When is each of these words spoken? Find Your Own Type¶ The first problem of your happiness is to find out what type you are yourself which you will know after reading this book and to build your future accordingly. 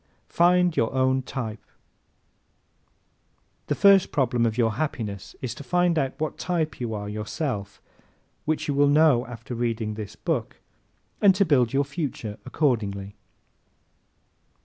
Find 0.29 0.75
Your 0.75 0.91
Own 0.95 1.21
Type¶ 1.21 1.61
The 3.67 3.75
first 3.75 4.11
problem 4.11 4.47
of 4.47 4.57
your 4.57 4.71
happiness 4.71 5.35
is 5.43 5.53
to 5.53 5.63
find 5.63 5.99
out 5.99 6.19
what 6.19 6.39
type 6.39 6.79
you 6.79 6.95
are 6.95 7.07
yourself 7.07 7.79
which 8.45 8.67
you 8.67 8.73
will 8.73 8.87
know 8.87 9.27
after 9.27 9.53
reading 9.53 9.93
this 9.93 10.15
book 10.15 10.59
and 11.21 11.35
to 11.35 11.45
build 11.45 11.71
your 11.71 11.85
future 11.85 12.39
accordingly. 12.47 13.15